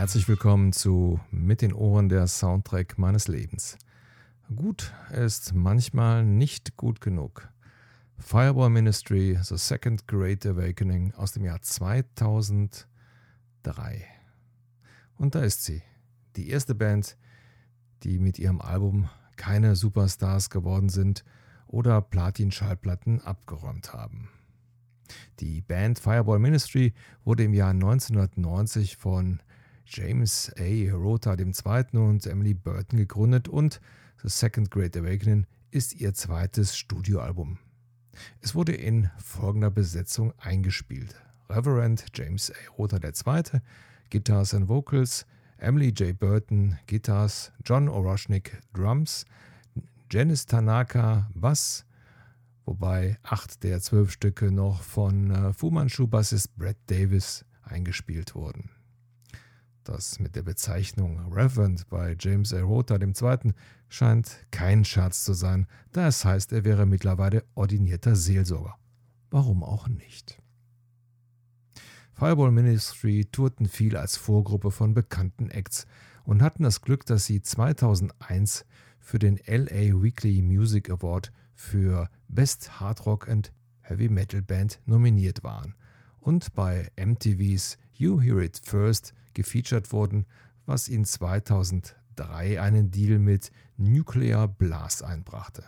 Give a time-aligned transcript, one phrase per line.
[0.00, 3.76] Herzlich willkommen zu Mit den Ohren der Soundtrack meines Lebens.
[4.56, 7.50] Gut ist manchmal nicht gut genug.
[8.16, 12.86] Fireball Ministry, The Second Great Awakening aus dem Jahr 2003.
[15.18, 15.82] Und da ist sie,
[16.34, 17.18] die erste Band,
[18.02, 21.26] die mit ihrem Album keine Superstars geworden sind
[21.66, 24.30] oder Platin-Schallplatten abgeräumt haben.
[25.40, 29.42] Die Band Fireball Ministry wurde im Jahr 1990 von
[29.92, 30.92] James A.
[30.92, 31.98] Rota II.
[31.98, 33.80] und Emily Burton gegründet und
[34.22, 37.58] The Second Great Awakening ist ihr zweites Studioalbum.
[38.40, 41.16] Es wurde in folgender Besetzung eingespielt.
[41.48, 42.72] Reverend James A.
[42.78, 43.60] Rota II.,
[44.10, 45.26] Guitars and Vocals,
[45.58, 46.16] Emily J.
[46.16, 49.24] Burton, Guitars, John Oroshnik, Drums,
[50.08, 51.84] Janice Tanaka, Bass,
[52.64, 58.70] wobei acht der zwölf Stücke noch von äh, Fu Manchu-Bassist Brad Davis eingespielt wurden.
[59.90, 62.60] Das mit der Bezeichnung Reverend bei James A.
[62.60, 63.52] Rota II.
[63.88, 68.76] scheint kein Scherz zu sein, da es heißt, er wäre mittlerweile ordinierter Seelsorger.
[69.32, 70.40] Warum auch nicht?
[72.12, 75.88] Fireball Ministry tourten viel als Vorgruppe von bekannten Acts
[76.22, 78.66] und hatten das Glück, dass sie 2001
[79.00, 85.42] für den LA Weekly Music Award für Best Hard Rock and Heavy Metal Band nominiert
[85.42, 85.74] waren
[86.20, 90.26] und bei MTVs You Hear It First gefeatured wurden,
[90.66, 95.64] was ihnen 2003 einen Deal mit Nuclear Blast einbrachte.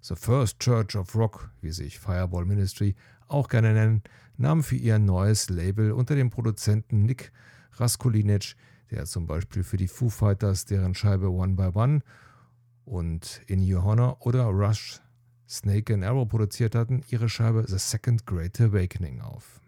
[0.00, 2.94] The First Church of Rock, wie sich Fireball Ministry
[3.26, 4.02] auch gerne nennen,
[4.36, 7.32] nahm für ihr neues Label unter dem Produzenten Nick
[7.72, 8.54] Raskulinec,
[8.90, 12.02] der zum Beispiel für die Foo Fighters deren Scheibe One by One
[12.84, 15.00] und In Your Honor oder Rush
[15.48, 19.60] Snake and Arrow produziert hatten, ihre Scheibe The Second Great Awakening auf.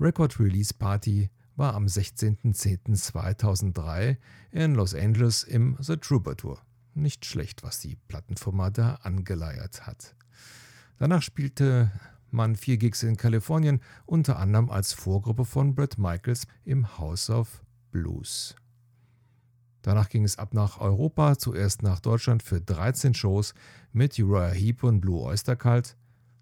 [0.00, 4.16] Record Release Party war am 16.10.2003
[4.50, 6.58] in Los Angeles im The Troubadour.
[6.94, 10.16] Nicht schlecht, was die Plattenfirma da angeleiert hat.
[10.96, 11.92] Danach spielte
[12.30, 17.62] man vier Gigs in Kalifornien, unter anderem als Vorgruppe von Brett Michaels im House of
[17.90, 18.56] Blues.
[19.82, 23.52] Danach ging es ab nach Europa, zuerst nach Deutschland für 13 Shows
[23.92, 25.98] mit Uriah Heep und Blue Oyster Cult,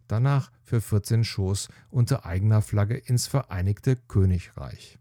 [0.09, 4.99] danach für 14 Shows unter eigener Flagge ins Vereinigte Königreich.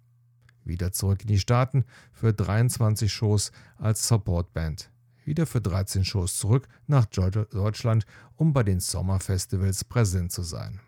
[0.63, 4.91] Wieder zurück in die Staaten für 23 Shows als Supportband.
[5.23, 10.79] Wieder für 13 Shows zurück nach Deutschland, um bei den Sommerfestivals präsent zu sein.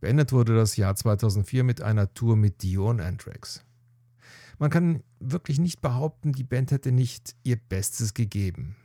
[0.00, 3.64] Beendet wurde das Jahr 2004 mit einer Tour mit Dio und Anthrax.
[4.58, 8.76] Man kann wirklich nicht behaupten, die Band hätte nicht ihr Bestes gegeben.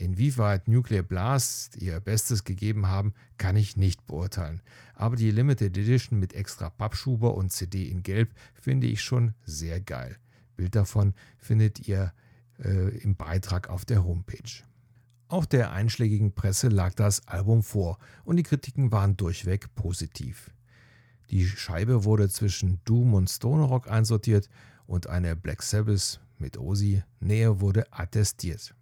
[0.00, 4.62] Inwieweit Nuclear Blast ihr Bestes gegeben haben, kann ich nicht beurteilen.
[4.94, 9.78] Aber die Limited Edition mit extra Pappschuber und CD in Gelb finde ich schon sehr
[9.78, 10.16] geil.
[10.56, 12.14] Bild davon findet ihr
[12.64, 14.64] äh, im Beitrag auf der Homepage.
[15.28, 20.50] Auch der einschlägigen Presse lag das Album vor und die Kritiken waren durchweg positiv.
[21.28, 24.48] Die Scheibe wurde zwischen Doom und Stoner Rock einsortiert
[24.86, 28.74] und eine Black Sabbath mit Ozzy Nähe wurde attestiert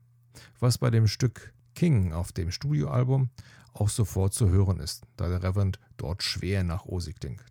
[0.60, 3.30] was bei dem Stück King auf dem Studioalbum
[3.72, 7.44] auch sofort zu hören ist, da der Reverend dort schwer nach Osig klingt.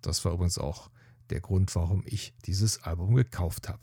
[0.00, 0.90] Das war übrigens auch
[1.30, 3.82] der Grund, warum ich dieses Album gekauft habe.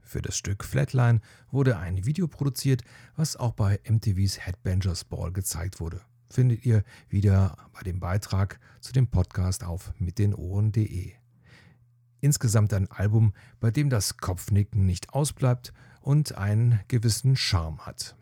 [0.00, 2.82] Für das Stück Flatline wurde ein Video produziert,
[3.16, 6.02] was auch bei MTVs Headbangers Ball gezeigt wurde.
[6.28, 11.12] Findet ihr wieder bei dem Beitrag zu dem Podcast auf mitdenohren.de.
[12.20, 18.16] Insgesamt ein Album, bei dem das Kopfnicken nicht ausbleibt und einen gewissen Charme hat.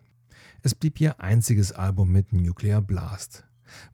[0.62, 3.44] Es blieb ihr einziges Album mit Nuclear Blast,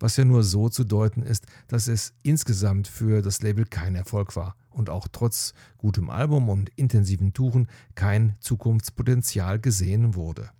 [0.01, 4.35] was ja nur so zu deuten ist, dass es insgesamt für das Label kein Erfolg
[4.37, 10.51] war und auch trotz gutem Album und intensiven Touren kein Zukunftspotenzial gesehen wurde.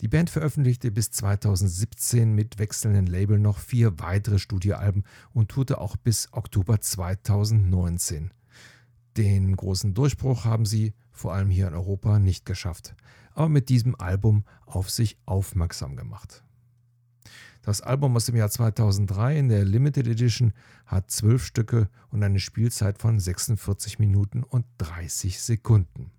[0.00, 5.96] Die Band veröffentlichte bis 2017 mit wechselnden Label noch vier weitere Studioalben und tourte auch
[5.96, 8.30] bis Oktober 2019.
[9.16, 12.94] Den großen Durchbruch haben sie vor allem hier in Europa nicht geschafft,
[13.34, 16.42] aber mit diesem Album auf sich aufmerksam gemacht.
[17.62, 20.52] Das Album aus dem Jahr 2003 in der Limited Edition
[20.86, 26.10] hat zwölf Stücke und eine Spielzeit von 46 Minuten und 30 Sekunden.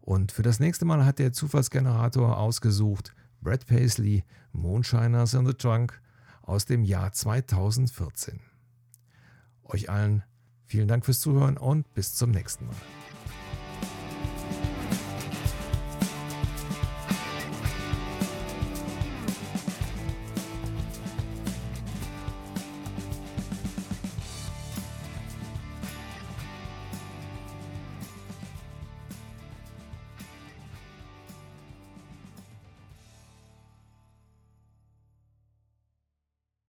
[0.00, 4.22] Und für das nächste Mal hat der Zufallsgenerator ausgesucht Brad Paisley,
[4.52, 6.00] Moonshiners in the Trunk
[6.42, 8.40] aus dem Jahr 2014.
[9.64, 10.22] Euch allen
[10.66, 12.74] Vielen Dank fürs Zuhören und bis zum nächsten Mal.